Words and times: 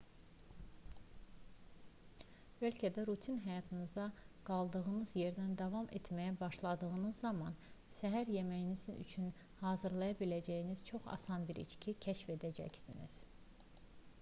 bəlkə 2.61 2.89
də 2.95 3.03
rutin 3.09 3.35
həyatınıza 3.43 4.05
qaldığınız 4.49 5.11
yerdən 5.19 5.51
davam 5.59 5.91
etməyə 5.99 6.31
başladığınız 6.45 7.19
zaman 7.27 7.59
səhər 7.99 8.33
yeməyiniz 8.37 8.87
üçün 8.95 9.29
hazırlaya 9.61 10.19
biləcəyiniz 10.23 10.85
çox 10.91 11.11
asan 11.19 11.49
bir 11.53 11.61
içki 11.67 11.95
kəşf 12.09 12.33
edəcəksiniz 12.39 13.19